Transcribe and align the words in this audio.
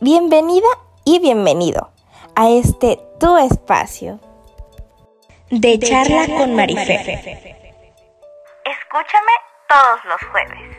Bienvenida 0.00 0.68
y 1.04 1.18
bienvenido 1.18 1.90
a 2.36 2.48
este 2.50 3.00
tu 3.18 3.36
espacio 3.36 4.20
de, 5.50 5.76
charla, 5.80 6.24
con 6.38 6.54
Marifer. 6.54 7.00
Escúchame 7.00 7.42
todos 9.68 10.04
los 10.04 10.20
jueves. 10.30 10.76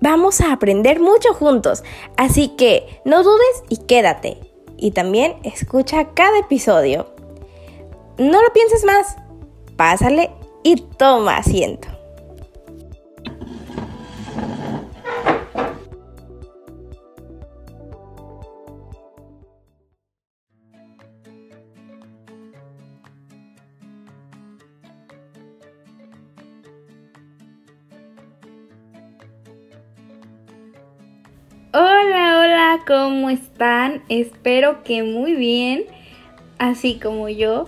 Vamos 0.00 0.40
a 0.40 0.52
aprender 0.52 0.98
mucho 0.98 1.34
juntos, 1.34 1.84
así 2.16 2.56
que 2.56 3.02
no 3.04 3.22
dudes 3.22 3.62
y 3.68 3.84
quédate. 3.84 4.38
Y 4.78 4.92
también 4.92 5.36
escucha 5.42 6.14
cada 6.14 6.38
episodio. 6.38 7.14
No 8.16 8.40
lo 8.40 8.50
pienses 8.54 8.82
más, 8.86 9.18
pásale 9.76 10.30
y 10.62 10.76
toma 10.76 11.36
asiento. 11.36 11.87
¿Cómo 33.08 33.30
están? 33.30 34.02
Espero 34.10 34.84
que 34.84 35.02
muy 35.02 35.32
bien, 35.32 35.84
así 36.58 37.00
como 37.02 37.30
yo. 37.30 37.66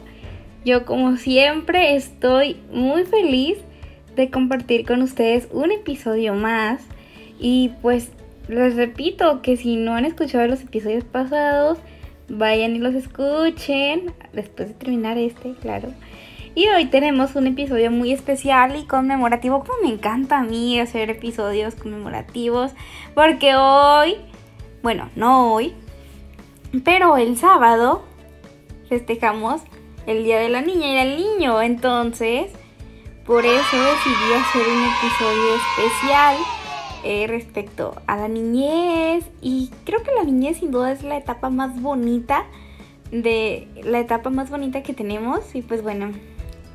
Yo 0.67 0.85
como 0.85 1.17
siempre 1.17 1.97
estoy 1.97 2.59
muy 2.71 3.05
feliz 3.05 3.57
de 4.17 4.29
compartir 4.29 4.84
con 4.84 5.01
ustedes 5.01 5.48
un 5.51 5.73
episodio 5.73 6.34
más. 6.34 6.83
Y 7.39 7.70
pues 7.81 8.11
les 8.48 8.77
repito 8.77 9.41
que 9.41 9.56
si 9.56 9.77
no 9.77 9.95
han 9.95 10.05
escuchado 10.05 10.47
los 10.47 10.61
episodios 10.61 11.05
pasados, 11.05 11.79
vayan 12.29 12.77
y 12.77 12.79
los 12.79 12.95
escuchen 12.95 14.12
después 14.34 14.69
de 14.69 14.75
terminar 14.75 15.17
este, 15.17 15.55
claro. 15.55 15.89
Y 16.55 16.69
hoy 16.69 16.84
tenemos 16.84 17.34
un 17.34 17.47
episodio 17.47 17.91
muy 17.91 18.12
especial 18.12 18.77
y 18.77 18.84
conmemorativo, 18.84 19.61
como 19.61 19.84
me 19.84 19.95
encanta 19.95 20.41
a 20.41 20.42
mí 20.42 20.79
hacer 20.79 21.09
episodios 21.09 21.77
conmemorativos, 21.77 22.73
porque 23.14 23.55
hoy, 23.55 24.17
bueno, 24.83 25.11
no 25.17 25.53
hoy, 25.53 25.75
pero 26.84 27.17
el 27.17 27.36
sábado 27.36 28.05
festejamos 28.89 29.62
el 30.06 30.25
Día 30.25 30.39
de 30.39 30.48
la 30.48 30.62
Niña 30.62 30.89
y 30.89 30.95
del 30.97 31.17
Niño, 31.17 31.61
entonces 31.62 32.50
por 33.27 33.45
eso 33.45 33.77
decidí 33.77 34.33
hacer 34.34 34.62
un 34.69 34.84
episodio 34.84 35.55
especial 35.55 36.36
eh, 37.05 37.27
respecto 37.28 37.95
a 38.06 38.17
la 38.17 38.28
niñez 38.28 39.25
y 39.41 39.70
creo 39.84 40.03
que 40.03 40.11
la 40.12 40.25
niñez 40.25 40.58
sin 40.58 40.70
duda 40.70 40.92
es 40.92 41.03
la 41.03 41.17
etapa 41.17 41.48
más 41.48 41.81
bonita 41.81 42.45
de 43.11 43.69
la 43.84 44.01
etapa 44.01 44.31
más 44.31 44.51
bonita 44.51 44.83
que 44.83 44.95
tenemos 44.95 45.55
y 45.55 45.62
pues 45.62 45.83
bueno 45.83 46.12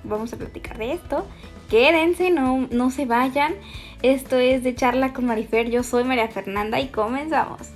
vamos 0.03 0.33
a 0.33 0.37
platicar 0.37 0.77
de 0.77 0.93
esto. 0.93 1.25
Quédense, 1.69 2.29
no, 2.31 2.67
no 2.71 2.91
se 2.91 3.05
vayan. 3.05 3.53
Esto 4.01 4.37
es 4.37 4.63
de 4.63 4.75
charla 4.75 5.13
con 5.13 5.25
Marifer. 5.25 5.69
Yo 5.69 5.83
soy 5.83 6.03
María 6.03 6.27
Fernanda 6.27 6.79
y 6.79 6.87
comenzamos. 6.89 7.71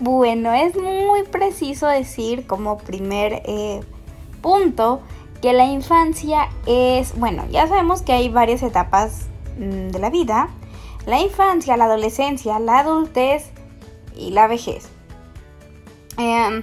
Bueno, 0.00 0.52
es 0.54 0.74
muy 0.76 1.24
preciso 1.24 1.86
decir 1.86 2.46
como 2.46 2.78
primer 2.78 3.42
eh, 3.44 3.82
punto 4.40 5.02
que 5.42 5.52
la 5.52 5.66
infancia 5.66 6.48
es, 6.64 7.18
bueno, 7.18 7.44
ya 7.50 7.66
sabemos 7.66 8.00
que 8.00 8.12
hay 8.12 8.30
varias 8.30 8.62
etapas 8.62 9.26
mm, 9.58 9.88
de 9.88 9.98
la 9.98 10.08
vida. 10.08 10.48
La 11.04 11.20
infancia, 11.20 11.76
la 11.76 11.84
adolescencia, 11.84 12.58
la 12.58 12.78
adultez 12.78 13.50
y 14.16 14.30
la 14.30 14.46
vejez. 14.46 14.88
Eh, 16.16 16.62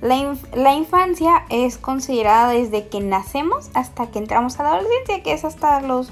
la, 0.00 0.74
infancia 0.74 1.46
es 1.50 1.78
considerada 1.78 2.52
desde 2.52 2.86
que 2.86 3.00
nacemos 3.00 3.70
hasta 3.74 4.08
que 4.12 4.20
entramos 4.20 4.60
a 4.60 4.62
la 4.62 4.74
adolescencia, 4.74 5.22
que 5.24 5.32
es 5.32 5.44
hasta 5.44 5.80
los 5.80 6.10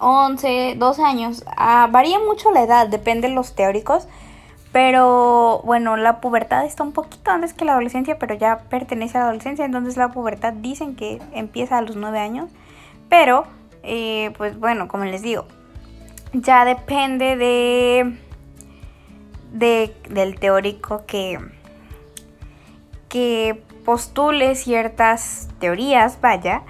11, 0.00 0.74
12 0.76 1.02
años. 1.04 1.44
Ah, 1.56 1.88
varía 1.90 2.18
mucho 2.18 2.50
la 2.50 2.62
edad, 2.62 2.88
depende 2.88 3.28
de 3.28 3.34
los 3.34 3.54
teóricos. 3.54 4.08
Pero 4.72 5.62
bueno, 5.64 5.96
la 5.96 6.20
pubertad 6.20 6.64
está 6.64 6.82
un 6.82 6.92
poquito 6.92 7.30
antes 7.30 7.54
que 7.54 7.64
la 7.64 7.72
adolescencia, 7.72 8.18
pero 8.18 8.34
ya 8.34 8.58
pertenece 8.68 9.16
a 9.16 9.20
la 9.20 9.26
adolescencia. 9.26 9.64
Entonces 9.64 9.96
la 9.96 10.10
pubertad 10.10 10.52
dicen 10.52 10.94
que 10.94 11.20
empieza 11.32 11.78
a 11.78 11.82
los 11.82 11.96
9 11.96 12.18
años. 12.18 12.50
Pero, 13.08 13.46
eh, 13.82 14.32
pues 14.36 14.58
bueno, 14.58 14.88
como 14.88 15.04
les 15.04 15.22
digo, 15.22 15.46
ya 16.32 16.64
depende 16.66 17.36
de, 17.36 18.18
de 19.52 19.94
del 20.10 20.38
teórico 20.38 21.04
que 21.06 21.38
que 23.08 23.62
postule 23.84 24.54
ciertas 24.54 25.48
teorías, 25.60 26.20
vaya. 26.20 26.62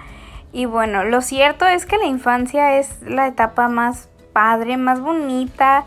Y 0.51 0.65
bueno, 0.65 1.03
lo 1.03 1.21
cierto 1.21 1.67
es 1.67 1.85
que 1.85 1.97
la 1.97 2.05
infancia 2.05 2.79
es 2.79 3.01
la 3.01 3.27
etapa 3.27 3.67
más 3.67 4.09
padre, 4.33 4.77
más 4.77 5.01
bonita. 5.01 5.85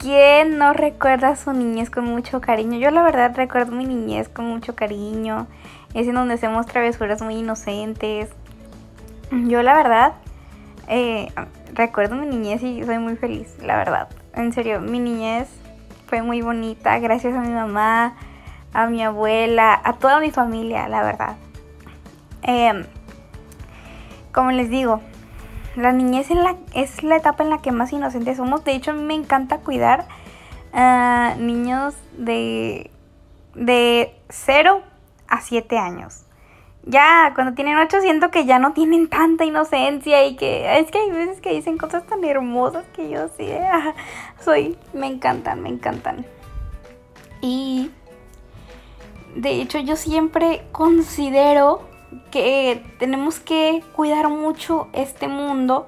¿Quién 0.00 0.56
no 0.56 0.72
recuerda 0.72 1.36
su 1.36 1.52
niñez 1.52 1.90
con 1.90 2.06
mucho 2.06 2.40
cariño? 2.40 2.78
Yo 2.78 2.90
la 2.90 3.02
verdad 3.02 3.32
recuerdo 3.36 3.72
mi 3.72 3.84
niñez 3.84 4.30
con 4.30 4.46
mucho 4.46 4.74
cariño. 4.74 5.46
Es 5.92 6.08
en 6.08 6.14
donde 6.14 6.34
hacemos 6.34 6.64
travesuras 6.64 7.20
muy 7.20 7.34
inocentes. 7.34 8.30
Yo 9.30 9.62
la 9.62 9.74
verdad 9.74 10.14
eh, 10.88 11.30
recuerdo 11.74 12.16
mi 12.16 12.24
niñez 12.24 12.62
y 12.62 12.82
soy 12.82 12.98
muy 12.98 13.16
feliz, 13.16 13.58
la 13.62 13.76
verdad. 13.76 14.08
En 14.32 14.54
serio, 14.54 14.80
mi 14.80 15.00
niñez 15.00 15.48
fue 16.06 16.22
muy 16.22 16.40
bonita 16.40 16.98
gracias 16.98 17.34
a 17.34 17.40
mi 17.40 17.52
mamá, 17.52 18.16
a 18.72 18.86
mi 18.86 19.02
abuela, 19.02 19.78
a 19.84 19.98
toda 19.98 20.18
mi 20.18 20.30
familia, 20.30 20.88
la 20.88 21.02
verdad. 21.02 21.36
Em, 22.40 22.86
como 24.32 24.50
les 24.50 24.70
digo, 24.70 25.02
la 25.76 25.92
niñez 25.92 26.30
es 26.30 26.36
la, 26.36 26.56
es 26.74 27.02
la 27.02 27.16
etapa 27.16 27.44
en 27.44 27.50
la 27.50 27.58
que 27.58 27.72
más 27.72 27.92
inocentes 27.92 28.36
somos. 28.36 28.64
De 28.64 28.72
hecho, 28.72 28.90
a 28.90 28.94
mí 28.94 29.02
me 29.02 29.14
encanta 29.14 29.58
cuidar 29.58 30.06
a 30.72 31.34
niños 31.38 31.94
de, 32.16 32.90
de 33.54 34.14
0 34.28 34.82
a 35.28 35.40
7 35.40 35.78
años. 35.78 36.24
Ya 36.84 37.32
cuando 37.34 37.54
tienen 37.54 37.76
8 37.76 38.00
siento 38.00 38.30
que 38.30 38.46
ya 38.46 38.58
no 38.58 38.72
tienen 38.72 39.08
tanta 39.08 39.44
inocencia 39.44 40.26
y 40.26 40.36
que 40.36 40.78
es 40.78 40.90
que 40.90 40.98
hay 40.98 41.10
veces 41.10 41.40
que 41.40 41.52
dicen 41.52 41.76
cosas 41.76 42.06
tan 42.06 42.24
hermosas 42.24 42.86
que 42.94 43.10
yo 43.10 43.28
sí, 43.36 43.48
soy, 44.40 44.78
me 44.94 45.06
encantan, 45.06 45.62
me 45.62 45.68
encantan. 45.68 46.24
Y 47.42 47.90
de 49.34 49.60
hecho, 49.60 49.78
yo 49.78 49.96
siempre 49.96 50.62
considero 50.72 51.89
que 52.30 52.84
tenemos 52.98 53.38
que 53.40 53.82
cuidar 53.94 54.28
mucho 54.28 54.88
este 54.92 55.28
mundo 55.28 55.86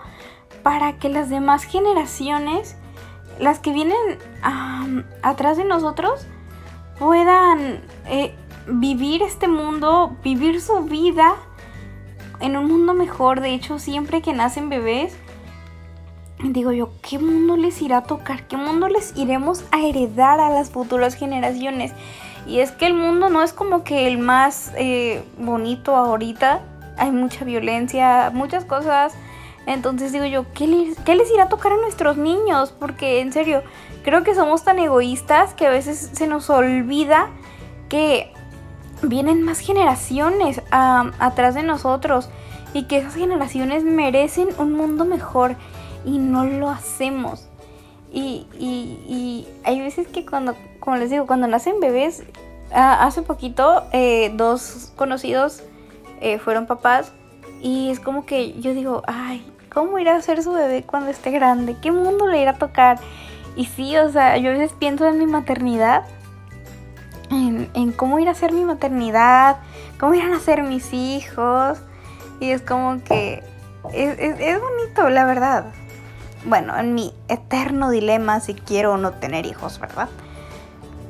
para 0.62 0.98
que 0.98 1.08
las 1.08 1.28
demás 1.28 1.64
generaciones, 1.64 2.76
las 3.38 3.58
que 3.58 3.72
vienen 3.72 3.96
atrás 5.22 5.56
de 5.56 5.64
nosotros, 5.64 6.26
puedan 6.98 7.82
eh, 8.06 8.34
vivir 8.66 9.22
este 9.22 9.48
mundo, 9.48 10.16
vivir 10.22 10.60
su 10.60 10.82
vida 10.84 11.34
en 12.40 12.56
un 12.56 12.66
mundo 12.66 12.94
mejor. 12.94 13.40
De 13.40 13.54
hecho, 13.54 13.78
siempre 13.78 14.22
que 14.22 14.32
nacen 14.32 14.68
bebés, 14.68 15.16
digo 16.42 16.72
yo, 16.72 16.90
¿qué 17.02 17.18
mundo 17.18 17.56
les 17.56 17.80
irá 17.82 17.98
a 17.98 18.02
tocar? 18.04 18.46
¿Qué 18.46 18.56
mundo 18.56 18.88
les 18.88 19.16
iremos 19.16 19.64
a 19.70 19.80
heredar 19.80 20.40
a 20.40 20.50
las 20.50 20.70
futuras 20.70 21.14
generaciones? 21.14 21.92
Y 22.46 22.60
es 22.60 22.72
que 22.72 22.86
el 22.86 22.94
mundo 22.94 23.28
no 23.28 23.42
es 23.42 23.52
como 23.52 23.84
que 23.84 24.08
el 24.08 24.18
más 24.18 24.72
eh, 24.76 25.22
bonito 25.38 25.94
ahorita. 25.96 26.60
Hay 26.96 27.10
mucha 27.10 27.44
violencia, 27.44 28.30
muchas 28.34 28.64
cosas. 28.64 29.14
Entonces 29.66 30.12
digo 30.12 30.24
yo, 30.24 30.44
¿qué 30.52 30.66
les, 30.66 30.98
¿qué 31.00 31.14
les 31.14 31.30
irá 31.30 31.44
a 31.44 31.48
tocar 31.48 31.72
a 31.72 31.76
nuestros 31.76 32.16
niños? 32.16 32.74
Porque 32.76 33.20
en 33.20 33.32
serio, 33.32 33.62
creo 34.02 34.24
que 34.24 34.34
somos 34.34 34.64
tan 34.64 34.78
egoístas 34.78 35.54
que 35.54 35.66
a 35.66 35.70
veces 35.70 36.10
se 36.12 36.26
nos 36.26 36.50
olvida 36.50 37.28
que 37.88 38.32
vienen 39.02 39.42
más 39.42 39.60
generaciones 39.60 40.62
atrás 40.70 41.54
de 41.54 41.62
nosotros 41.62 42.28
y 42.74 42.84
que 42.84 42.98
esas 42.98 43.14
generaciones 43.14 43.84
merecen 43.84 44.48
un 44.58 44.72
mundo 44.72 45.04
mejor 45.04 45.56
y 46.04 46.18
no 46.18 46.44
lo 46.44 46.70
hacemos. 46.70 47.48
Y, 48.12 48.46
y, 48.58 49.48
hay 49.64 49.80
veces 49.80 50.06
que 50.06 50.26
cuando, 50.26 50.54
como 50.80 50.96
les 50.96 51.08
digo, 51.08 51.26
cuando 51.26 51.46
nacen 51.46 51.80
bebés, 51.80 52.24
hace 52.70 53.22
poquito 53.22 53.84
eh, 53.92 54.32
dos 54.34 54.92
conocidos 54.96 55.62
eh, 56.20 56.38
fueron 56.38 56.66
papás 56.66 57.12
y 57.60 57.90
es 57.90 58.00
como 58.00 58.26
que 58.26 58.60
yo 58.60 58.74
digo, 58.74 59.02
ay, 59.06 59.46
¿cómo 59.72 59.98
irá 59.98 60.16
a 60.16 60.22
ser 60.22 60.42
su 60.42 60.52
bebé 60.52 60.82
cuando 60.82 61.10
esté 61.10 61.30
grande? 61.30 61.76
¿Qué 61.80 61.90
mundo 61.90 62.26
le 62.26 62.42
irá 62.42 62.52
a 62.52 62.58
tocar? 62.58 62.98
Y 63.56 63.66
sí, 63.66 63.96
o 63.96 64.10
sea, 64.10 64.36
yo 64.36 64.50
a 64.50 64.54
veces 64.54 64.72
pienso 64.78 65.06
en 65.06 65.18
mi 65.18 65.26
maternidad, 65.26 66.04
en, 67.30 67.70
en 67.74 67.92
cómo 67.92 68.18
ir 68.18 68.28
a 68.28 68.34
ser 68.34 68.52
mi 68.52 68.64
maternidad, 68.64 69.58
cómo 69.98 70.14
irán 70.14 70.32
a 70.32 70.40
ser 70.40 70.62
mis 70.62 70.92
hijos. 70.92 71.78
Y 72.40 72.50
es 72.50 72.62
como 72.62 73.02
que 73.04 73.42
es, 73.92 74.18
es 74.18 74.60
bonito, 74.60 75.08
la 75.08 75.24
verdad. 75.24 75.66
Bueno, 76.44 76.76
en 76.76 76.94
mi 76.94 77.12
eterno 77.28 77.90
dilema 77.90 78.40
si 78.40 78.54
quiero 78.54 78.94
o 78.94 78.96
no 78.96 79.12
tener 79.12 79.46
hijos, 79.46 79.78
¿verdad? 79.78 80.08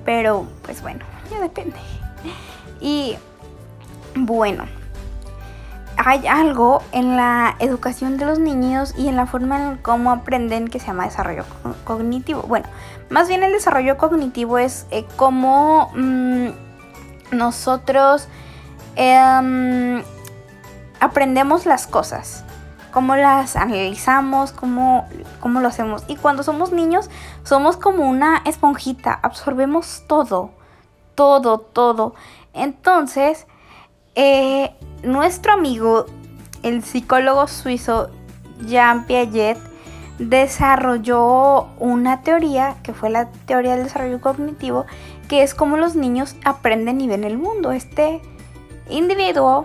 Pero, 0.05 0.47
pues 0.63 0.83
bueno, 0.83 1.05
ya 1.31 1.41
depende. 1.41 1.77
Y 2.81 3.17
bueno, 4.15 4.65
hay 5.97 6.27
algo 6.27 6.83
en 6.93 7.17
la 7.17 7.55
educación 7.61 8.17
de 8.17 8.27
los 8.27 8.39
niños 8.39 8.95
y 8.97 9.09
en 9.09 9.17
la 9.17 9.27
forma 9.27 9.63
en 9.63 9.77
cómo 9.79 10.11
aprenden 10.11 10.69
que 10.69 10.81
se 10.81 10.89
llama 10.89 11.05
desarrollo 11.05 11.45
cognitivo. 11.85 12.43
Bueno, 12.43 12.67
más 13.09 13.29
bien 13.29 13.43
el 13.43 13.53
desarrollo 13.53 13.97
cognitivo 13.99 14.59
es 14.59 14.87
eh, 14.91 15.07
cómo 15.17 15.91
mm, 15.95 16.49
nosotros 17.33 18.29
em, 18.97 20.03
aprendemos 21.01 21.67
las 21.67 21.87
cosas, 21.87 22.45
cómo 22.93 23.17
las 23.17 23.57
analizamos, 23.57 24.53
cómo, 24.53 25.09
cómo 25.41 25.61
lo 25.61 25.69
hacemos. 25.69 26.05
Y 26.07 26.17
cuando 26.17 26.43
somos 26.43 26.73
niños 26.73 27.11
somos 27.43 27.77
como 27.77 28.09
una 28.09 28.43
esponjita, 28.45 29.13
absorbemos 29.13 30.05
todo, 30.07 30.51
todo, 31.15 31.59
todo. 31.59 32.15
Entonces, 32.53 33.47
eh, 34.15 34.73
nuestro 35.03 35.55
amigo, 35.55 36.07
el 36.63 36.85
psicólogo 36.85 37.49
suizo 37.49 38.11
Jean 38.67 39.07
Piaget, 39.07 39.59
desarrolló 40.19 41.69
una 41.79 42.23
teoría, 42.23 42.77
que 42.83 42.93
fue 42.93 43.11
la 43.11 43.31
teoría 43.47 43.75
del 43.75 43.85
desarrollo 43.85 44.21
cognitivo, 44.21 44.87
que 45.29 45.43
es 45.43 45.55
como 45.55 45.77
los 45.77 45.97
niños 45.97 46.37
aprenden 46.45 47.01
y 47.01 47.09
ven 47.09 47.25
el 47.25 47.39
mundo. 47.39 47.73
Este 47.73 48.21
individuo 48.89 49.65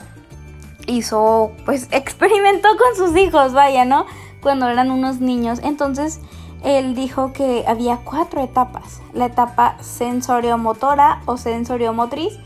hizo, 0.88 1.51
pues, 1.66 1.88
experimentó 1.92 2.69
con 2.78 2.95
sus 2.95 3.16
hijos, 3.18 3.54
vaya, 3.54 3.86
¿no? 3.86 4.06
Cuando 4.42 4.68
eran 4.68 4.89
unos 4.92 5.19
niños. 5.19 5.60
Entonces, 5.63 6.19
él 6.63 6.95
dijo 6.95 7.34
que 7.34 7.63
había 7.68 7.98
cuatro 7.98 8.42
etapas. 8.42 9.01
La 9.13 9.25
etapa 9.25 9.78
sensoriomotora 9.81 11.22
o 11.25 11.38
sensoriomotriz, 11.38 12.39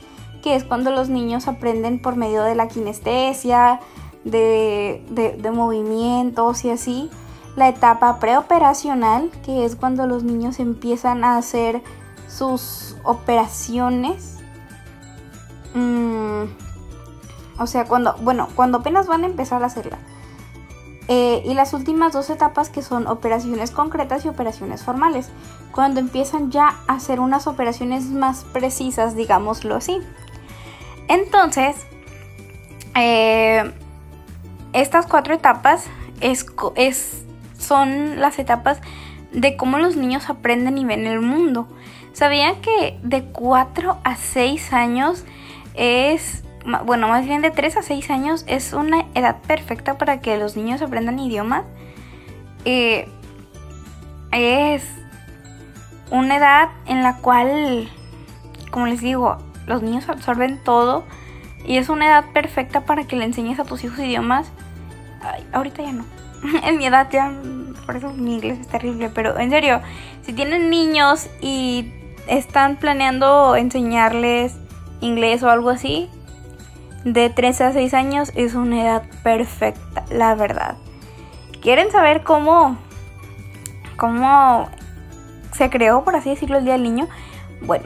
que 0.44 0.56
es 0.56 0.64
cuando 0.64 0.92
los 0.92 1.10
niños 1.10 1.48
aprenden 1.48 2.00
por 2.00 2.16
medio 2.16 2.44
de 2.44 2.56
la 2.56 2.68
kinestesia, 2.68 3.80
de, 4.24 5.04
de, 5.10 5.52
movimientos 5.52 6.66
y 6.66 6.70
así. 6.72 7.10
La 7.56 7.70
etapa 7.70 8.20
preoperacional, 8.20 9.30
que 9.44 9.66
es 9.66 9.76
cuando 9.76 10.08
los 10.08 10.24
niños 10.24 10.60
empiezan 10.60 11.24
a 11.24 11.38
hacer 11.38 11.82
sus 12.28 12.96
operaciones. 13.04 14.38
Mm, 15.74 16.44
o 17.62 17.68
sea, 17.68 17.86
cuando, 17.86 18.16
bueno, 18.22 18.48
cuando 18.56 18.80
apenas 18.80 19.08
van 19.08 19.24
a 19.24 19.28
empezar 19.28 19.64
a 19.64 19.68
hacerla. 19.68 19.98
Eh, 21.08 21.42
y 21.46 21.54
las 21.54 21.74
últimas 21.74 22.14
dos 22.14 22.30
etapas 22.30 22.70
que 22.70 22.82
son 22.82 23.08
operaciones 23.08 23.72
concretas 23.72 24.24
y 24.26 24.30
operaciones 24.30 24.84
formales. 24.84 25.30
Cuando 25.72 26.00
empiezan 26.00 26.52
ya 26.52 26.76
a 26.88 26.94
hacer 26.94 27.20
unas 27.20 27.48
operaciones 27.48 28.06
más 28.06 28.46
precisas, 28.46 29.16
digámoslo 29.16 29.76
así. 29.76 30.00
Entonces, 31.08 31.76
eh, 32.96 33.72
estas 34.74 35.08
cuatro 35.08 35.34
etapas 35.34 35.86
es, 36.22 36.46
son 37.58 38.20
las 38.20 38.40
etapas 38.40 38.80
de 39.32 39.58
cómo 39.58 39.78
los 39.78 39.96
niños 39.96 40.30
aprenden 40.30 40.78
y 40.78 40.86
ven 40.86 41.06
el 41.06 41.22
mundo. 41.22 41.68
¿Sabían 42.14 42.62
que 42.62 43.00
de 43.04 43.24
4 43.24 43.98
a 44.04 44.16
6 44.16 44.74
años 44.74 45.24
es, 45.74 46.44
bueno, 46.84 47.08
más 47.08 47.26
bien 47.26 47.42
de 47.42 47.52
3 47.52 47.78
a 47.78 47.82
6 47.82 48.10
años 48.10 48.44
es 48.48 48.74
una 48.74 49.06
edad 49.16 49.38
perfecta 49.42 49.98
para 49.98 50.22
que 50.22 50.38
los 50.38 50.56
niños 50.56 50.82
aprendan 50.82 51.20
idiomas? 51.20 51.64
Eh, 52.66 53.08
es 54.32 54.84
una 56.12 56.38
edad 56.38 56.70
en 56.86 57.04
la 57.04 57.18
cual, 57.18 57.90
como 58.70 58.86
les 58.86 59.02
digo, 59.02 59.38
los 59.66 59.82
niños 59.82 60.10
absorben 60.10 60.60
todo 60.64 61.04
y 61.66 61.78
es 61.78 61.90
una 61.90 62.08
edad 62.08 62.26
perfecta 62.34 62.82
para 62.82 63.06
que 63.06 63.16
le 63.16 63.26
enseñes 63.26 63.60
a 63.60 63.64
tus 63.64 63.84
hijos 63.84 64.00
idiomas. 64.00 64.52
ahorita 65.54 65.84
ya 65.84 65.92
no. 65.92 66.06
en 66.64 66.78
mi 66.78 66.86
edad 66.86 67.08
ya, 67.12 67.32
por 67.86 67.96
eso 67.96 68.12
mi 68.14 68.36
inglés 68.36 68.60
es 68.60 68.68
terrible, 68.68 69.10
pero 69.10 69.38
en 69.38 69.50
serio, 69.50 69.82
si 70.24 70.34
tienen 70.34 70.70
niños 70.70 71.28
y 71.42 71.92
están 72.28 72.78
planeando 72.78 73.56
enseñarles 73.56 74.56
inglés 75.02 75.44
o 75.44 75.50
algo 75.50 75.70
así, 75.70 76.10
de 77.04 77.30
13 77.30 77.64
a 77.64 77.72
6 77.74 77.94
años 77.94 78.32
es 78.36 78.56
una 78.56 78.84
edad 78.84 79.04
perfecta, 79.24 80.04
la 80.10 80.36
verdad. 80.36 80.78
¿Quieren 81.62 81.92
saber 81.92 82.24
cómo, 82.24 82.78
cómo 83.98 84.70
se 85.54 85.70
creó, 85.70 86.04
por 86.04 86.16
así 86.16 86.30
decirlo, 86.30 86.58
el 86.58 86.66
Día 86.66 86.74
del 86.74 86.84
Niño? 86.84 87.08
Bueno, 87.62 87.86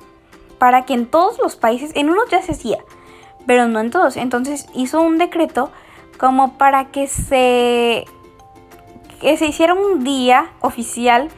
para 0.58 0.86
que 0.86 0.94
en 0.94 1.06
todos 1.06 1.38
los 1.40 1.56
países, 1.56 1.92
en 1.96 2.10
unos 2.10 2.30
ya 2.30 2.42
se 2.42 2.54
hacía, 2.54 2.80
pero 3.46 3.68
no 3.68 3.80
en 3.80 3.92
todos, 3.92 4.18
entonces 4.18 4.68
hizo 4.74 5.02
un 5.02 5.18
decreto 5.18 5.72
como 6.18 6.58
para 6.58 6.86
que 6.86 7.08
se 7.08 8.06
que 9.20 9.38
se 9.38 9.46
hiciera 9.46 9.74
un 9.74 10.04
día 10.04 10.52
oficial 10.62 11.30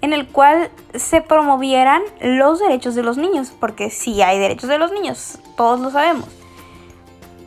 en 0.00 0.12
el 0.12 0.26
cual 0.26 0.70
se 0.94 1.22
promovieran 1.22 2.02
los 2.20 2.60
derechos 2.60 2.94
de 2.94 3.02
los 3.02 3.16
niños, 3.16 3.52
porque 3.58 3.88
sí 3.88 4.20
hay 4.20 4.38
derechos 4.38 4.68
de 4.68 4.78
los 4.78 4.92
niños, 4.92 5.38
todos 5.56 5.80
lo 5.80 5.90
sabemos. 5.90 6.28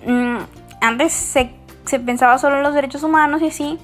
Mm, 0.06 0.38
antes 0.82 1.14
se, 1.14 1.52
pensaba 2.00 2.40
solo 2.40 2.58
en 2.58 2.64
los 2.64 2.74
derechos 2.74 3.04
humanos 3.04 3.42
y 3.44 3.48
así, 3.48 3.78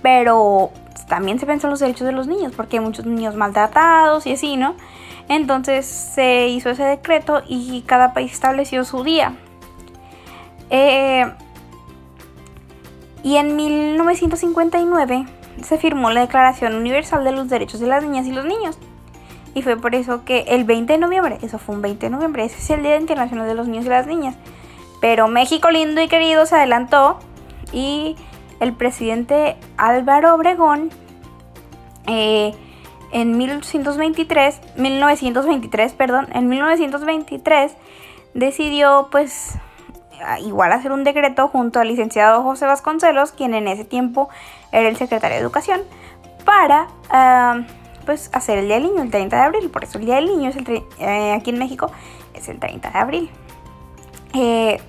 pero 0.00 0.70
también 1.06 1.38
se 1.38 1.44
pensó 1.44 1.66
en 1.66 1.72
los 1.72 1.80
derechos 1.80 2.06
de 2.06 2.12
los 2.12 2.26
niños, 2.26 2.52
porque 2.56 2.78
hay 2.78 2.84
muchos 2.84 3.04
niños 3.04 3.34
maltratados 3.34 4.26
y 4.26 4.32
así, 4.32 4.56
¿no? 4.56 4.74
Entonces 5.28 5.86
se 5.86 6.48
hizo 6.48 6.70
ese 6.70 6.84
decreto 6.84 7.42
y 7.46 7.82
cada 7.82 8.12
país 8.12 8.32
estableció 8.32 8.84
su 8.84 9.04
día. 9.04 9.34
Eh, 10.70 11.24
y 13.22 13.36
en 13.36 13.56
1959 13.56 15.26
se 15.62 15.78
firmó 15.78 16.10
la 16.10 16.22
Declaración 16.22 16.74
Universal 16.74 17.24
de 17.24 17.32
los 17.32 17.48
Derechos 17.48 17.80
de 17.80 17.86
las 17.86 18.04
Niñas 18.04 18.26
y 18.26 18.32
los 18.32 18.44
Niños. 18.44 18.78
Y 19.54 19.62
fue 19.62 19.76
por 19.76 19.94
eso 19.94 20.24
que 20.24 20.44
el 20.48 20.64
20 20.64 20.92
de 20.92 20.98
noviembre, 20.98 21.38
eso 21.42 21.58
fue 21.58 21.74
un 21.74 21.82
20 21.82 22.06
de 22.06 22.10
noviembre, 22.10 22.44
ese 22.44 22.58
es 22.58 22.70
el 22.70 22.82
Día 22.82 22.96
Internacional 22.96 23.46
de 23.46 23.54
los 23.54 23.66
Niños 23.66 23.86
y 23.86 23.88
las 23.88 24.06
Niñas. 24.06 24.36
Pero 25.00 25.28
México 25.28 25.70
lindo 25.70 26.00
y 26.00 26.08
querido 26.08 26.46
se 26.46 26.56
adelantó 26.56 27.18
y 27.72 28.16
el 28.60 28.74
presidente 28.74 29.56
Álvaro 29.76 30.34
Obregón 30.34 30.90
eh, 32.06 32.54
en 33.12 33.36
1923, 33.36 34.60
1923, 34.76 35.92
perdón, 35.94 36.28
en 36.32 36.48
1923 36.48 37.72
decidió 38.34 39.08
pues 39.10 39.58
igual 40.40 40.72
hacer 40.72 40.92
un 40.92 41.04
decreto 41.04 41.48
junto 41.48 41.80
al 41.80 41.88
licenciado 41.88 42.42
José 42.42 42.66
Vasconcelos, 42.66 43.32
quien 43.32 43.54
en 43.54 43.68
ese 43.68 43.84
tiempo 43.84 44.28
era 44.72 44.88
el 44.88 44.96
secretario 44.96 45.36
de 45.36 45.42
Educación, 45.42 45.80
para 46.44 46.88
ah, 47.10 47.60
pues 48.06 48.30
hacer 48.32 48.58
el 48.58 48.66
Día 48.66 48.76
del 48.76 48.84
Niño 48.84 49.02
el 49.02 49.10
30 49.10 49.36
de 49.36 49.42
abril. 49.42 49.70
Por 49.70 49.84
eso 49.84 49.98
el 49.98 50.06
Día 50.06 50.16
del 50.16 50.26
Niño 50.26 50.50
es 50.50 50.56
el 50.56 50.84
eh, 50.98 51.32
aquí 51.32 51.50
en 51.50 51.58
México 51.58 51.90
es 52.34 52.48
el 52.48 52.58
30 52.58 52.90
de 52.90 52.98
abril. 52.98 53.30
Eh, 54.34 54.80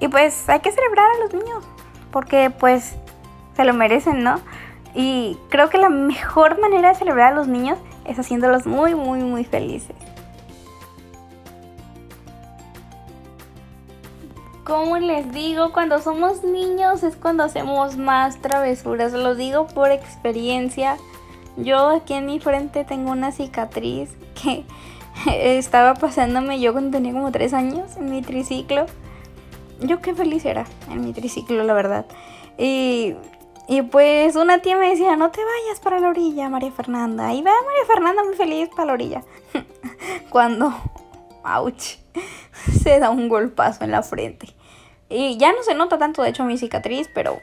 y 0.00 0.08
pues 0.08 0.48
hay 0.48 0.60
que 0.60 0.72
celebrar 0.72 1.06
a 1.10 1.18
los 1.18 1.34
niños, 1.34 1.64
porque 2.10 2.50
pues 2.50 2.96
se 3.54 3.64
lo 3.64 3.74
merecen, 3.74 4.22
¿no? 4.22 4.40
Y 4.94 5.38
creo 5.48 5.70
que 5.70 5.78
la 5.78 5.88
mejor 5.88 6.60
manera 6.60 6.90
de 6.90 6.94
celebrar 6.94 7.32
a 7.32 7.36
los 7.36 7.48
niños 7.48 7.78
es 8.04 8.18
haciéndolos 8.18 8.66
muy, 8.66 8.94
muy, 8.94 9.20
muy 9.20 9.44
felices. 9.44 9.96
Como 14.64 14.98
les 14.98 15.32
digo, 15.32 15.72
cuando 15.72 16.00
somos 16.00 16.44
niños 16.44 17.02
es 17.02 17.16
cuando 17.16 17.42
hacemos 17.42 17.96
más 17.96 18.40
travesuras. 18.40 19.12
Lo 19.12 19.34
digo 19.34 19.66
por 19.66 19.90
experiencia. 19.90 20.96
Yo 21.56 21.88
aquí 21.88 22.14
en 22.14 22.26
mi 22.26 22.38
frente 22.38 22.84
tengo 22.84 23.10
una 23.10 23.32
cicatriz 23.32 24.10
que 24.40 24.64
estaba 25.58 25.94
pasándome 25.94 26.60
yo 26.60 26.72
cuando 26.72 26.96
tenía 26.96 27.12
como 27.12 27.32
3 27.32 27.52
años 27.54 27.96
en 27.96 28.10
mi 28.10 28.22
triciclo. 28.22 28.86
Yo 29.80 30.00
qué 30.00 30.14
feliz 30.14 30.44
era 30.44 30.64
en 30.90 31.04
mi 31.04 31.12
triciclo, 31.12 31.64
la 31.64 31.74
verdad. 31.74 32.06
Y, 32.56 33.16
y 33.72 33.80
pues 33.80 34.36
una 34.36 34.58
tía 34.58 34.76
me 34.76 34.90
decía, 34.90 35.16
no 35.16 35.30
te 35.30 35.40
vayas 35.42 35.80
para 35.80 35.98
la 35.98 36.08
orilla, 36.10 36.50
María 36.50 36.70
Fernanda. 36.70 37.32
Y 37.32 37.40
va 37.40 37.52
María 37.64 37.86
Fernanda 37.86 38.22
muy 38.22 38.34
feliz 38.34 38.68
para 38.68 38.84
la 38.84 38.92
orilla. 38.92 39.22
cuando, 40.28 40.74
ouch, 41.42 41.96
se 42.82 42.98
da 42.98 43.08
un 43.08 43.30
golpazo 43.30 43.84
en 43.84 43.92
la 43.92 44.02
frente. 44.02 44.54
Y 45.08 45.38
ya 45.38 45.52
no 45.52 45.62
se 45.62 45.74
nota 45.74 45.96
tanto, 45.96 46.22
de 46.22 46.28
hecho, 46.28 46.44
mi 46.44 46.58
cicatriz, 46.58 47.08
pero... 47.14 47.40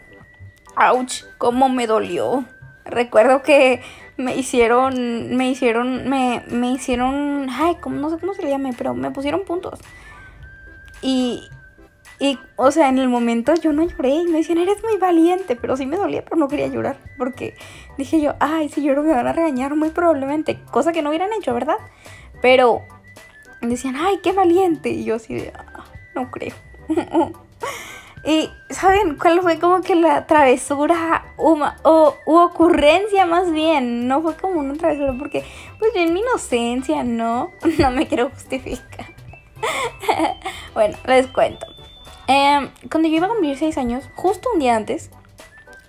¡Auch! 0.75 1.25
¡Cómo 1.39 1.67
me 1.67 1.87
dolió! 1.87 2.45
recuerdo 2.85 3.41
que 3.41 3.81
me 4.17 4.35
hicieron, 4.35 5.35
me 5.35 5.49
hicieron, 5.49 6.07
me, 6.07 6.43
me 6.47 6.73
hicieron, 6.73 7.47
ay, 7.49 7.77
como, 7.81 7.95
no 7.97 8.11
sé 8.11 8.19
cómo 8.19 8.35
se 8.35 8.43
le 8.43 8.51
llame, 8.51 8.73
pero 8.77 8.93
me 8.93 9.09
pusieron 9.09 9.45
puntos. 9.45 9.79
Y, 11.01 11.49
y, 12.19 12.37
o 12.57 12.69
sea, 12.71 12.89
en 12.89 12.97
el 12.97 13.07
momento 13.07 13.53
yo 13.55 13.71
no 13.71 13.83
lloré 13.83 14.09
y 14.09 14.27
me 14.27 14.39
decían, 14.39 14.57
eres 14.57 14.83
muy 14.83 14.97
valiente, 14.97 15.55
pero 15.55 15.77
sí 15.77 15.85
me 15.85 15.95
dolía, 15.95 16.23
pero 16.23 16.35
no 16.35 16.49
quería 16.49 16.67
llorar, 16.67 16.97
porque 17.17 17.55
dije 17.97 18.19
yo, 18.19 18.35
ay, 18.41 18.67
si 18.67 18.83
lloro 18.83 19.03
me 19.03 19.13
van 19.13 19.27
a 19.27 19.33
regañar 19.33 19.73
muy 19.75 19.89
probablemente, 19.89 20.59
cosa 20.69 20.91
que 20.91 21.01
no 21.01 21.09
hubieran 21.09 21.31
hecho, 21.31 21.53
¿verdad? 21.53 21.77
Pero 22.41 22.81
decían, 23.61 23.95
ay, 23.95 24.19
qué 24.21 24.33
valiente, 24.33 24.89
y 24.89 25.05
yo 25.05 25.15
así 25.15 25.35
de, 25.35 25.53
ah, 25.55 25.85
no 26.13 26.29
creo. 26.29 26.55
y, 28.25 28.49
¿saben 28.69 29.17
cuál 29.17 29.41
fue 29.41 29.57
como 29.57 29.79
que 29.79 29.95
la 29.95 30.27
travesura 30.27 31.23
o, 31.37 32.15
u 32.25 32.35
ocurrencia 32.35 33.25
más 33.27 33.49
bien? 33.49 34.09
No 34.09 34.21
fue 34.21 34.35
como 34.35 34.59
una 34.59 34.73
travesura, 34.73 35.15
porque, 35.17 35.45
pues 35.79 35.93
yo 35.95 36.01
en 36.01 36.13
mi 36.13 36.19
inocencia, 36.19 37.05
¿no? 37.05 37.53
No 37.79 37.91
me 37.91 38.07
quiero 38.07 38.29
justificar. 38.29 39.05
bueno, 40.73 40.97
les 41.05 41.27
cuento. 41.27 41.78
Em, 42.31 42.69
cuando 42.91 43.09
yo 43.09 43.15
iba 43.15 43.25
a 43.25 43.29
cumplir 43.29 43.57
6 43.57 43.75
años, 43.79 44.07
justo 44.13 44.49
un 44.53 44.59
día 44.59 44.75
antes, 44.75 45.09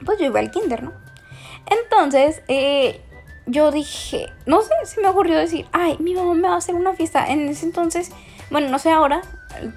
pues 0.06 0.18
yo 0.18 0.24
iba 0.24 0.40
al 0.40 0.50
kinder, 0.50 0.82
¿no? 0.82 0.92
Entonces, 1.66 2.40
eh, 2.48 3.02
yo 3.44 3.70
dije, 3.70 4.32
no 4.46 4.62
sé, 4.62 4.72
se 4.84 5.02
me 5.02 5.08
ocurrió 5.08 5.36
decir, 5.36 5.66
ay, 5.72 5.98
mi 5.98 6.14
mamá 6.14 6.32
me 6.32 6.48
va 6.48 6.54
a 6.54 6.56
hacer 6.56 6.74
una 6.74 6.94
fiesta. 6.94 7.26
En 7.30 7.46
ese 7.50 7.66
entonces, 7.66 8.10
bueno, 8.50 8.70
no 8.70 8.78
sé 8.78 8.90
ahora, 8.90 9.20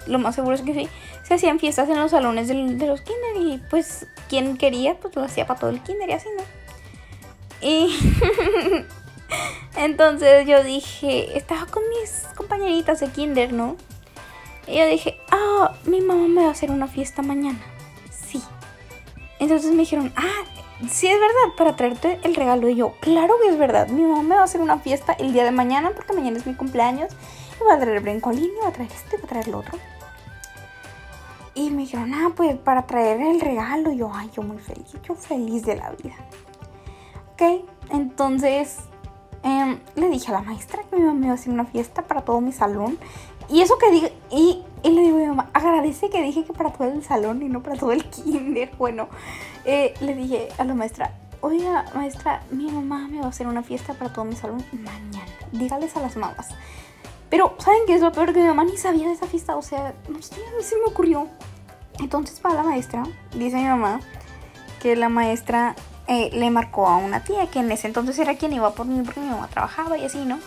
lo 0.08 0.20
más 0.20 0.36
seguro 0.36 0.55
es 0.55 0.62
que 0.62 0.74
sí, 0.74 0.88
se 1.24 1.34
hacían 1.34 1.60
fiestas 1.60 1.89
en 1.89 2.00
los 2.00 2.12
salones 2.12 2.48
de 2.48 2.53
los 2.55 3.01
kinder 3.01 3.36
y 3.41 3.62
pues 3.70 4.08
quien 4.29 4.55
quería, 4.55 4.96
pues 4.96 5.13
lo 5.17 5.24
hacía 5.24 5.46
para 5.46 5.60
todo 5.60 5.70
el 5.70 5.82
kinder 5.82 6.10
y 6.10 6.13
así, 6.13 6.29
¿no? 6.38 6.43
Y 7.60 7.93
entonces 9.75 10.48
yo 10.48 10.63
dije, 10.63 11.38
estaba 11.38 11.65
con 11.65 11.84
mis 11.89 12.24
compañeritas 12.38 13.01
de 13.01 13.08
kinder, 13.08 13.51
¿no? 13.51 13.75
Y 14.67 14.77
yo 14.77 14.86
dije, 14.88 15.20
ah, 15.32 15.74
mi 15.86 16.01
mamá 16.01 16.27
me 16.27 16.41
va 16.41 16.48
a 16.48 16.51
hacer 16.51 16.72
una 16.72 16.88
fiesta 16.88 17.22
mañana. 17.22 17.60
Sí. 18.10 18.41
Entonces 19.39 19.72
me 19.72 19.79
dijeron, 19.79 20.13
ah, 20.15 20.43
sí 20.89 21.08
es 21.08 21.20
verdad, 21.20 21.55
para 21.58 21.75
traerte 21.75 22.20
el 22.24 22.36
regalo. 22.36 22.70
Y 22.70 22.75
yo, 22.75 22.93
claro 23.01 23.36
que 23.41 23.50
es 23.50 23.58
verdad. 23.58 23.88
Mi 23.89 24.03
mamá 24.03 24.24
me 24.24 24.36
va 24.36 24.41
a 24.41 24.46
hacer 24.46 24.62
una 24.62 24.79
fiesta 24.79 25.13
el 25.13 25.34
día 25.34 25.43
de 25.43 25.51
mañana 25.51 25.91
porque 25.96 26.13
mañana 26.13 26.38
es 26.38 26.48
mi 26.48 26.55
cumpleaños. 26.55 27.12
Y 27.60 27.63
va 27.65 27.75
a 27.75 27.79
traer 27.79 28.01
brincolín, 28.01 28.51
y 28.58 28.62
va 28.62 28.70
a 28.70 28.74
traer 28.74 28.91
este, 28.91 29.17
va 29.17 29.24
a 29.25 29.27
traer 29.27 29.48
el 29.48 29.55
otro. 29.55 29.77
Y 31.55 31.70
me 31.70 31.84
dijeron, 31.84 32.13
ah, 32.13 32.32
pues 32.36 32.58
para 32.58 32.88
traer 32.88 33.22
el 33.22 33.39
regalo. 33.39 33.91
Y 33.91 33.98
yo, 33.98 34.12
ay, 34.13 34.29
yo 34.34 34.41
muy 34.41 34.58
feliz, 34.58 34.88
yo 35.03 35.15
feliz 35.15 35.63
de 35.63 35.75
la 35.75 35.91
vida. 35.91 36.15
Ok, 37.34 37.65
entonces 37.89 38.77
em, 39.43 39.79
le 39.96 40.10
dije 40.10 40.32
a 40.32 40.36
la 40.36 40.41
maestra 40.41 40.84
que 40.84 40.96
mi 40.96 41.03
mamá 41.03 41.13
me 41.13 41.25
iba 41.25 41.34
a 41.34 41.36
hacer 41.36 41.53
una 41.53 41.65
fiesta 41.65 42.03
para 42.03 42.22
todo 42.22 42.41
mi 42.41 42.51
salón. 42.51 42.98
Y 43.50 43.62
eso 43.62 43.77
que 43.77 43.91
dije, 43.91 44.12
y, 44.32 44.63
le 44.84 45.01
digo 45.01 45.18
a 45.18 45.20
mi 45.20 45.27
mamá, 45.27 45.50
agradece 45.53 46.10
que 46.10 46.22
dije 46.22 46.44
que 46.44 46.53
para 46.53 46.72
todo 46.72 46.88
el 46.92 47.03
salón 47.03 47.42
y 47.42 47.50
no 47.50 47.62
para 47.62 47.77
todo 47.77 47.92
el 47.92 48.03
kinder. 48.06 48.72
Bueno, 48.77 49.08
eh, 49.65 49.94
le 50.01 50.15
dije 50.15 50.50
a 50.58 50.63
la 50.63 50.74
maestra, 50.74 51.13
oiga, 51.42 51.86
maestra, 51.94 52.44
mi 52.51 52.72
mamá 52.72 53.08
me 53.08 53.20
va 53.20 53.25
a 53.25 53.30
hacer 53.30 53.48
una 53.48 53.63
fiesta 53.63 53.94
para 53.94 54.12
todo 54.12 54.25
mi 54.25 54.36
salón 54.36 54.63
mañana. 54.72 55.32
Dígales 55.51 55.96
a 55.96 56.01
las 56.01 56.18
mamás. 56.18 56.50
Pero, 57.30 57.56
¿saben 57.60 57.82
qué 57.88 57.96
es 57.96 58.01
lo 58.01 58.12
peor? 58.12 58.34
Que 58.34 58.42
mi 58.42 58.48
mamá 58.48 58.63
ni 58.63 58.77
sabía 58.77 59.08
de 59.08 59.13
esa 59.13 59.27
fiesta. 59.27 59.56
O 59.56 59.62
sea, 59.62 59.94
no 60.08 60.22
sé, 60.22 60.36
mí 60.36 60.63
se 60.63 60.77
me 60.77 60.86
ocurrió. 60.86 61.27
Entonces, 62.00 62.39
para 62.39 62.56
la 62.56 62.63
maestra, 62.63 63.03
dice 63.36 63.58
mi 63.58 63.63
mamá 63.63 64.00
que 64.82 64.96
la 64.96 65.10
maestra 65.10 65.75
eh, 66.08 66.30
le 66.34 66.50
marcó 66.50 66.88
a 66.88 66.98
una 66.98 67.24
tía 67.24 67.48
que 67.48 67.60
en 67.60 67.72
ese 67.72 67.88
entonces 67.88 68.18
era 68.20 68.36
quien 68.36 68.53
iba 68.53 68.74
por 68.74 68.86
mí 68.86 69.01
porque 69.03 69.22
mi 69.22 69.30
mamá 69.30 69.48
trabajaba 69.48 69.98
y 69.98 70.06
así, 70.06 70.25
¿no? 70.25 70.39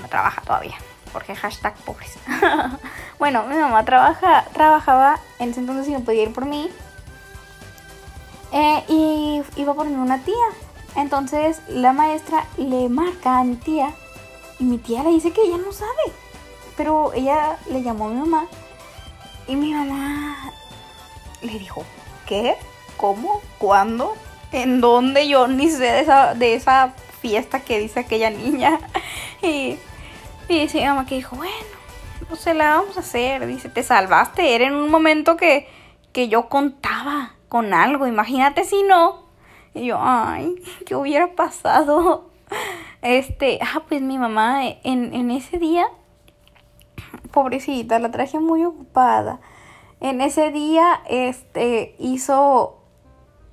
No 0.00 0.08
trabaja 0.08 0.40
todavía 0.42 0.76
porque 1.12 1.34
hashtag 1.34 1.74
pobres. 1.78 2.18
bueno, 3.18 3.44
mi 3.44 3.56
mamá 3.56 3.84
trabaja, 3.84 4.44
trabajaba 4.52 5.18
en 5.38 5.50
ese 5.50 5.60
entonces 5.60 5.88
y 5.88 5.92
no 5.92 6.00
podía 6.00 6.24
ir 6.24 6.32
por 6.32 6.46
mí. 6.46 6.68
Eh, 8.52 8.84
y 8.88 9.42
iba 9.56 9.74
por 9.74 9.86
una 9.86 10.18
tía. 10.22 10.34
Entonces 10.96 11.60
la 11.68 11.92
maestra 11.92 12.46
le 12.56 12.88
marca 12.88 13.38
a 13.38 13.44
mi 13.44 13.56
tía 13.56 13.94
y 14.58 14.64
mi 14.64 14.78
tía 14.78 15.02
le 15.02 15.10
dice 15.10 15.32
que 15.32 15.42
ella 15.42 15.58
no 15.58 15.72
sabe. 15.72 16.12
Pero 16.76 17.12
ella 17.12 17.58
le 17.70 17.82
llamó 17.82 18.06
a 18.06 18.10
mi 18.10 18.20
mamá 18.20 18.46
y 19.46 19.56
mi 19.56 19.72
mamá 19.72 20.52
le 21.40 21.58
dijo, 21.58 21.84
¿qué? 22.26 22.56
¿Cómo? 22.96 23.40
¿Cuándo? 23.58 24.14
¿En 24.52 24.80
dónde? 24.80 25.28
Yo 25.28 25.46
ni 25.46 25.68
sé 25.70 25.78
de 25.78 26.00
esa, 26.00 26.34
de 26.34 26.54
esa 26.54 26.94
fiesta 27.20 27.60
que 27.60 27.78
dice 27.78 28.00
aquella 28.00 28.30
niña. 28.30 28.78
y 29.42 29.78
y 30.48 30.60
dice 30.60 30.80
mi 30.80 30.86
mamá 30.86 31.06
que 31.06 31.16
dijo, 31.16 31.36
bueno, 31.36 31.52
pues 32.28 32.40
se 32.40 32.54
la 32.54 32.76
vamos 32.76 32.96
a 32.96 33.00
hacer. 33.00 33.46
Dice, 33.46 33.68
te 33.68 33.82
salvaste, 33.82 34.54
era 34.54 34.66
en 34.66 34.74
un 34.74 34.90
momento 34.90 35.36
que, 35.36 35.68
que 36.12 36.28
yo 36.28 36.48
contaba 36.48 37.34
con 37.48 37.74
algo, 37.74 38.06
imagínate 38.06 38.64
si 38.64 38.82
no. 38.82 39.26
Y 39.74 39.86
yo, 39.86 39.98
ay, 40.00 40.54
¿qué 40.86 40.96
hubiera 40.96 41.34
pasado? 41.34 42.30
Este, 43.00 43.60
ah, 43.62 43.84
pues 43.88 44.02
mi 44.02 44.18
mamá 44.18 44.66
en, 44.66 45.14
en 45.14 45.30
ese 45.30 45.56
día, 45.58 45.86
pobrecita, 47.30 48.00
la 48.00 48.10
traje 48.10 48.40
muy 48.40 48.64
ocupada. 48.64 49.38
En 50.00 50.20
ese 50.20 50.50
día, 50.50 51.00
este, 51.08 51.94
hizo, 52.00 52.80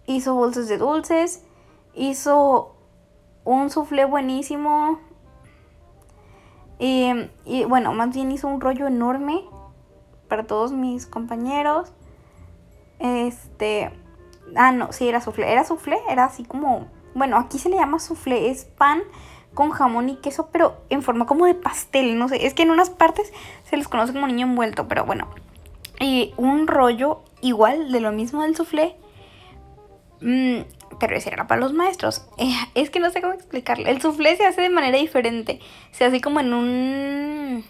hizo 0.08 0.34
bolsas 0.34 0.68
de 0.68 0.80
dulces, 0.80 1.44
hizo 1.94 2.75
un 3.44 3.70
soufflé 3.70 4.06
buenísimo, 4.06 5.00
y, 6.79 7.63
bueno, 7.65 7.94
más 7.94 8.13
bien 8.13 8.32
hizo 8.32 8.48
un 8.48 8.62
rollo 8.62 8.88
enorme 8.88 9.44
para 10.27 10.46
todos 10.46 10.72
mis 10.72 11.05
compañeros. 11.05 11.91
Este. 13.00 13.91
Ah, 14.55 14.72
no, 14.72 14.91
sí, 14.91 15.08
era 15.08 15.22
soufflé. 15.22 15.51
Era 15.51 15.63
soufflé, 15.63 15.98
era 16.10 16.25
así 16.25 16.44
como. 16.44 16.88
Bueno, 17.13 17.38
aquí 17.38 17.60
se 17.60 17.70
le 17.70 17.77
llama 17.77 18.00
soufflé. 18.00 18.50
Es 18.50 18.65
pan 18.65 19.01
con 19.53 19.70
jamón 19.72 20.10
y 20.10 20.17
queso, 20.17 20.50
pero 20.51 20.82
en 20.89 21.01
forma 21.01 21.25
como 21.25 21.46
de 21.46 21.55
pastel. 21.55 22.17
No 22.17 22.27
sé, 22.27 22.46
es 22.46 22.53
que 22.53 22.63
en 22.63 22.72
unas 22.72 22.89
partes 22.89 23.32
se 23.63 23.77
les 23.77 23.88
conoce 23.88 24.13
como 24.13 24.27
niño 24.27 24.48
envuelto, 24.48 24.88
pero 24.88 25.05
bueno. 25.05 25.29
Y 26.00 26.34
un 26.36 26.67
rollo 26.67 27.22
igual 27.41 27.91
de 27.91 28.01
lo 28.01 28.12
mismo 28.12 28.41
del 28.41 28.55
soufflé. 28.55 28.98
Mmm 30.20 30.75
pero 31.00 31.16
ese 31.16 31.30
era 31.30 31.48
para 31.48 31.62
los 31.62 31.74
maestros. 31.74 32.25
Eh, 32.38 32.54
es 32.75 32.90
que 32.90 33.00
no 33.00 33.10
sé 33.12 33.22
cómo 33.22 33.34
explicarlo. 33.34 33.88
El 33.88 34.02
soufflé 34.02 34.36
se 34.36 34.46
hace 34.46 34.62
de 34.62 34.70
manera 34.70 34.98
diferente. 34.98 35.60
Se 35.92 36.06
hace 36.06 36.22
como 36.22 36.40
en 36.40 36.54
un... 36.54 37.66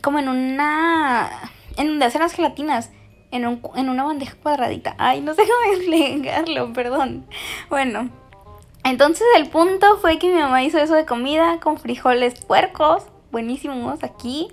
como 0.00 0.18
en 0.18 0.28
una... 0.28 1.30
En 1.76 1.88
donde 1.88 2.06
hacen 2.06 2.22
las 2.22 2.32
gelatinas. 2.32 2.90
En, 3.30 3.46
un, 3.46 3.62
en 3.76 3.88
una 3.88 4.04
bandeja 4.04 4.34
cuadradita. 4.42 4.94
Ay, 4.98 5.20
no 5.20 5.34
sé 5.34 5.42
cómo 5.46 5.74
explicarlo, 5.74 6.72
perdón. 6.72 7.26
Bueno. 7.68 8.10
Entonces 8.84 9.26
el 9.36 9.48
punto 9.48 9.98
fue 9.98 10.18
que 10.18 10.28
mi 10.28 10.40
mamá 10.40 10.64
hizo 10.64 10.78
eso 10.78 10.94
de 10.94 11.06
comida 11.06 11.60
con 11.60 11.78
frijoles 11.78 12.40
puercos. 12.44 13.04
Buenísimos 13.30 14.02
aquí. 14.02 14.48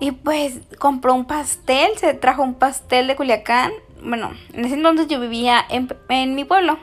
Y 0.00 0.12
pues 0.12 0.60
compró 0.78 1.14
un 1.14 1.24
pastel, 1.24 1.90
se 1.96 2.14
trajo 2.14 2.42
un 2.42 2.54
pastel 2.54 3.08
de 3.08 3.16
Culiacán 3.16 3.72
bueno, 4.02 4.32
en 4.52 4.64
ese 4.64 4.74
entonces 4.74 5.08
yo 5.08 5.20
vivía 5.20 5.64
en, 5.68 6.34
mi 6.34 6.44
pueblo. 6.44 6.78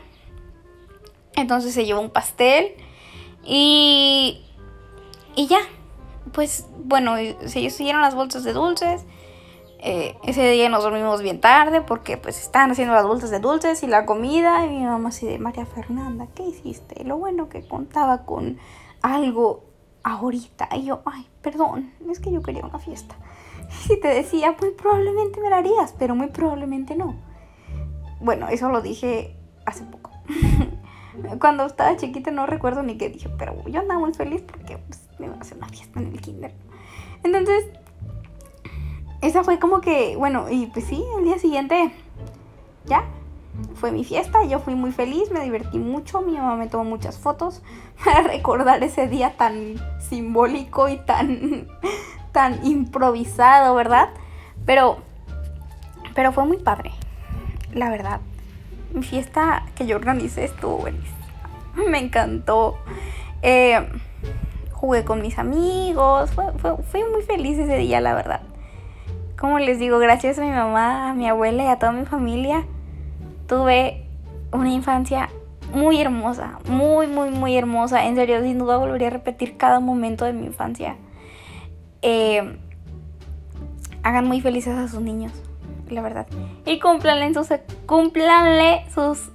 Entonces 1.36 1.74
se 1.74 1.86
llevó 1.86 2.02
un 2.02 2.10
pastel 2.10 2.74
y, 3.44 4.42
y 5.36 5.48
ya. 5.48 5.60
Pues 6.32 6.68
bueno, 6.84 7.16
se 7.46 7.70
siguieron 7.70 8.02
las 8.02 8.16
bolsas 8.16 8.44
de 8.44 8.54
dulces. 8.54 9.06
Eh, 9.80 10.18
ese 10.24 10.50
día 10.50 10.68
nos 10.70 10.84
dormimos 10.84 11.22
bien 11.22 11.40
tarde 11.40 11.82
porque 11.82 12.18
pues 12.18 12.42
estaban 12.42 12.72
haciendo 12.72 12.96
las 12.96 13.06
bolsas 13.06 13.30
de 13.30 13.40
dulces 13.40 13.84
y 13.84 13.88
la 13.88 14.06
comida. 14.06 14.66
Y 14.66 14.70
mi 14.70 14.86
mamá 14.86 15.10
así 15.10 15.26
de 15.26 15.38
María 15.40 15.66
Fernanda, 15.66 16.28
¿qué 16.34 16.44
hiciste? 16.44 17.04
Lo 17.04 17.18
bueno 17.18 17.50
que 17.50 17.68
contaba 17.68 18.26
con 18.26 18.58
algo 19.02 19.64
ahorita. 20.04 20.70
Y 20.76 20.86
yo, 20.86 21.02
ay, 21.06 21.28
perdón, 21.42 21.94
es 22.10 22.20
que 22.20 22.32
yo 22.32 22.42
quería 22.42 22.66
una 22.66 22.80
fiesta. 22.80 23.16
Si 23.88 24.00
te 24.00 24.08
decía, 24.08 24.56
muy 24.60 24.72
probablemente 24.72 25.40
me 25.42 25.50
la 25.50 25.58
harías, 25.58 25.94
pero 25.98 26.16
muy 26.16 26.28
probablemente 26.28 26.96
no. 26.96 27.16
Bueno, 28.20 28.48
eso 28.50 28.70
lo 28.70 28.82
dije 28.82 29.36
hace 29.66 29.84
poco. 29.84 30.12
Cuando 31.40 31.66
estaba 31.66 31.96
chiquita 31.96 32.32
no 32.32 32.46
recuerdo 32.46 32.84
ni 32.84 32.98
qué 32.98 33.10
dije, 33.10 33.30
pero 33.38 33.56
yo 33.68 33.80
andaba 33.80 34.00
muy 34.00 34.14
feliz 34.14 34.42
porque 34.42 34.78
pues, 34.78 35.08
me 35.20 35.28
iba 35.28 35.36
a 35.36 35.40
hacer 35.40 35.58
una 35.58 35.70
fiesta 35.70 36.00
en 36.00 36.08
el 36.08 36.22
kinder. 36.22 36.54
Entonces, 37.24 37.66
esa 39.22 39.44
fue 39.44 39.60
como 39.60 39.82
que, 39.82 40.16
bueno, 40.16 40.50
y 40.50 40.68
pues 40.68 40.86
sí, 40.86 41.04
el 41.18 41.26
día 41.26 41.40
siguiente 41.40 41.92
ya 42.86 43.06
fue 43.76 43.92
mi 43.92 44.04
fiesta, 44.04 44.44
yo 44.46 44.60
fui 44.60 44.76
muy 44.76 44.92
feliz, 44.92 45.32
me 45.32 45.40
divertí 45.42 45.80
mucho, 45.80 46.22
mi 46.22 46.34
mamá 46.34 46.56
me 46.56 46.68
tomó 46.68 46.84
muchas 46.84 47.18
fotos 47.18 47.62
para 48.06 48.22
recordar 48.22 48.84
ese 48.84 49.08
día 49.08 49.36
tan 49.38 49.76
simbólico 50.00 50.90
y 50.90 50.98
tan 50.98 51.68
tan 52.36 52.66
improvisado, 52.66 53.74
¿verdad? 53.76 54.10
Pero, 54.66 54.98
pero 56.14 56.34
fue 56.34 56.44
muy 56.44 56.58
padre, 56.58 56.92
la 57.74 57.90
verdad. 57.90 58.20
mi 58.94 59.04
fiesta 59.04 59.64
que 59.74 59.88
yo 59.88 59.96
organicé 59.96 60.44
estuvo 60.44 60.80
buenísima. 60.80 61.16
Me 61.90 61.98
encantó. 62.00 62.78
Eh, 63.42 63.88
jugué 64.74 65.06
con 65.06 65.22
mis 65.22 65.40
amigos. 65.40 66.32
fui 66.92 67.04
muy 67.10 67.22
feliz 67.22 67.58
ese 67.58 67.78
día, 67.78 68.02
la 68.02 68.14
verdad. 68.14 68.42
Como 69.40 69.60
les 69.60 69.80
digo, 69.80 69.98
gracias 69.98 70.38
a 70.38 70.42
mi 70.42 70.52
mamá, 70.52 71.12
a 71.12 71.14
mi 71.14 71.30
abuela 71.30 71.64
y 71.64 71.68
a 71.68 71.80
toda 71.80 71.94
mi 71.94 72.06
familia, 72.06 72.66
tuve 73.48 74.10
una 74.52 74.72
infancia 74.72 75.30
muy 75.74 76.02
hermosa, 76.02 76.60
muy, 76.68 77.08
muy, 77.08 77.30
muy 77.30 77.56
hermosa. 77.56 78.06
En 78.06 78.16
serio, 78.16 78.42
sin 78.42 78.60
duda 78.60 78.76
volvería 78.76 79.08
a 79.08 79.12
repetir 79.12 79.56
cada 79.56 79.80
momento 79.80 80.26
de 80.26 80.34
mi 80.34 80.46
infancia. 80.48 80.98
Eh, 82.08 82.60
hagan 84.04 84.28
muy 84.28 84.40
felices 84.40 84.78
a 84.78 84.88
sus 84.88 85.02
niños, 85.02 85.32
la 85.90 86.04
verdad. 86.04 86.28
Y 86.64 86.80
cúmplanle 86.80 87.34
sus, 87.34 87.48
cúmplanle 87.88 88.86
sus, 88.94 89.32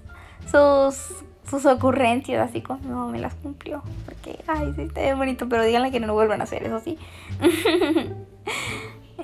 sus, 0.49 1.25
sus 1.51 1.67
ocurrencias, 1.67 2.49
así 2.49 2.63
como 2.63 2.79
no 2.89 3.09
me 3.09 3.19
las 3.19 3.35
cumplió. 3.35 3.83
Porque, 4.05 4.39
ay, 4.47 4.73
sí, 4.77 4.83
está 4.83 5.01
bien 5.01 5.19
bonito, 5.19 5.49
pero 5.49 5.65
díganle 5.65 5.91
que 5.91 5.99
no 5.99 6.07
lo 6.07 6.15
vuelvan 6.15 6.43
a 6.43 6.45
hacer, 6.45 6.63
eso 6.63 6.79
sí. 6.79 6.97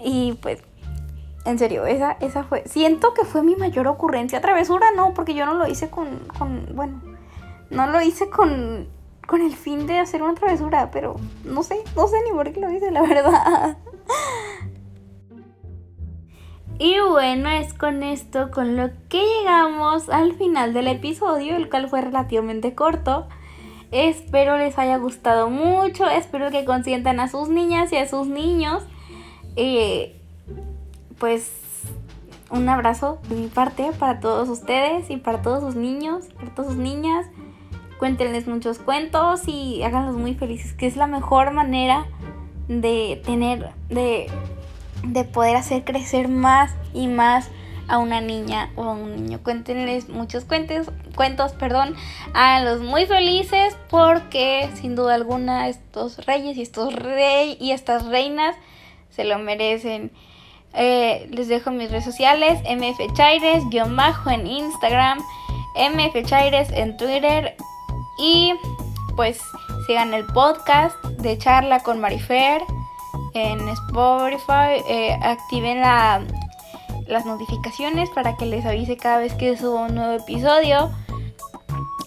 y 0.04 0.32
pues, 0.42 0.60
en 1.44 1.60
serio, 1.60 1.86
esa, 1.86 2.16
esa 2.20 2.42
fue, 2.42 2.64
siento 2.66 3.14
que 3.14 3.24
fue 3.24 3.44
mi 3.44 3.54
mayor 3.54 3.86
ocurrencia. 3.86 4.40
Travesura 4.40 4.88
no, 4.96 5.14
porque 5.14 5.34
yo 5.34 5.46
no 5.46 5.54
lo 5.54 5.68
hice 5.68 5.88
con, 5.88 6.18
con 6.36 6.74
bueno, 6.74 7.00
no 7.70 7.86
lo 7.86 8.02
hice 8.02 8.28
con 8.28 8.88
con 9.26 9.42
el 9.42 9.54
fin 9.54 9.86
de 9.86 9.98
hacer 9.98 10.22
una 10.22 10.34
travesura, 10.34 10.90
pero 10.90 11.16
no 11.44 11.62
sé, 11.62 11.82
no 11.94 12.06
sé 12.08 12.16
ni 12.24 12.30
por 12.30 12.52
qué 12.52 12.60
lo 12.60 12.70
hice, 12.70 12.90
la 12.90 13.02
verdad. 13.02 13.76
Y 16.78 17.00
bueno, 17.00 17.48
es 17.48 17.72
con 17.72 18.02
esto 18.02 18.50
con 18.50 18.76
lo 18.76 18.90
que 19.08 19.24
llegamos 19.24 20.10
al 20.10 20.34
final 20.34 20.74
del 20.74 20.88
episodio, 20.88 21.56
el 21.56 21.70
cual 21.70 21.88
fue 21.88 22.02
relativamente 22.02 22.74
corto. 22.74 23.26
Espero 23.92 24.58
les 24.58 24.78
haya 24.78 24.98
gustado 24.98 25.48
mucho, 25.48 26.06
espero 26.06 26.50
que 26.50 26.66
consientan 26.66 27.18
a 27.18 27.28
sus 27.28 27.48
niñas 27.48 27.92
y 27.92 27.96
a 27.96 28.06
sus 28.06 28.26
niños. 28.26 28.82
Eh, 29.56 30.20
pues 31.18 31.50
un 32.50 32.68
abrazo 32.68 33.20
de 33.30 33.36
mi 33.36 33.46
parte 33.46 33.90
para 33.98 34.20
todos 34.20 34.50
ustedes 34.50 35.08
y 35.08 35.16
para 35.16 35.40
todos 35.40 35.62
sus 35.62 35.76
niños, 35.76 36.26
para 36.36 36.54
todas 36.54 36.72
sus 36.72 36.80
niñas. 36.80 37.26
Cuéntenles 37.98 38.46
muchos 38.46 38.78
cuentos 38.78 39.42
y 39.46 39.82
háganlos 39.82 40.16
muy 40.16 40.34
felices, 40.34 40.74
que 40.74 40.86
es 40.86 40.96
la 40.96 41.06
mejor 41.06 41.52
manera 41.52 42.06
de 42.68 43.20
tener, 43.24 43.70
de 43.88 44.28
de 45.02 45.24
poder 45.24 45.56
hacer 45.56 45.84
crecer 45.84 46.28
más 46.28 46.74
y 46.92 47.06
más 47.06 47.48
a 47.88 47.98
una 47.98 48.20
niña 48.20 48.70
o 48.74 48.84
a 48.84 48.92
un 48.92 49.14
niño. 49.14 49.40
Cuéntenles 49.42 50.08
muchos 50.08 50.44
cuentos, 50.44 50.90
cuentos, 51.14 51.52
perdón, 51.52 51.94
a 52.34 52.62
muy 52.80 53.06
felices 53.06 53.76
porque 53.88 54.68
sin 54.74 54.96
duda 54.96 55.14
alguna 55.14 55.68
estos 55.68 56.24
reyes 56.26 56.56
y 56.56 56.62
estos 56.62 56.94
rey 56.94 57.56
y 57.60 57.70
estas 57.70 58.06
reinas 58.06 58.56
se 59.10 59.24
lo 59.24 59.38
merecen. 59.38 60.10
Eh, 60.74 61.28
les 61.30 61.48
dejo 61.48 61.70
mis 61.70 61.90
redes 61.90 62.04
sociales, 62.04 62.58
mfchaires, 62.68 63.64
guion 63.70 63.96
bajo 63.96 64.30
en 64.30 64.46
Instagram, 64.46 65.20
mfchaires 65.76 66.70
en 66.70 66.96
Twitter 66.96 67.56
y 68.18 68.54
pues 69.16 69.38
sigan 69.86 70.14
el 70.14 70.24
podcast 70.26 71.02
de 71.04 71.38
charla 71.38 71.80
con 71.80 72.00
Marifer 72.00 72.62
en 73.34 73.68
Spotify, 73.68 74.82
eh, 74.88 75.18
activen 75.22 75.80
las 75.80 77.26
notificaciones 77.26 78.08
para 78.10 78.36
que 78.36 78.46
les 78.46 78.64
avise 78.64 78.96
cada 78.96 79.18
vez 79.18 79.34
que 79.34 79.56
subo 79.56 79.82
un 79.82 79.94
nuevo 79.94 80.12
episodio. 80.14 80.90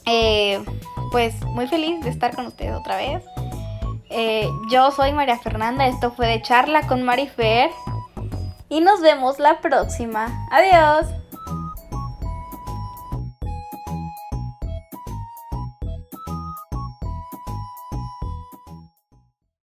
Eh, 0.06 0.64
pues 1.12 1.40
muy 1.46 1.68
feliz 1.68 2.02
de 2.02 2.10
estar 2.10 2.36
con 2.36 2.48
ustedes 2.48 2.76
otra 2.76 2.98
vez. 2.98 3.24
Eh, 4.10 4.50
yo 4.72 4.92
soy 4.92 5.14
María 5.14 5.38
Fernanda, 5.38 5.88
esto 5.88 6.12
fue 6.12 6.28
de 6.28 6.42
charla 6.42 6.88
con 6.88 7.04
Marifer 7.04 7.70
y 8.70 8.82
nos 8.82 9.02
vemos 9.02 9.38
la 9.40 9.62
próxima. 9.62 10.48
Adiós. 10.52 11.19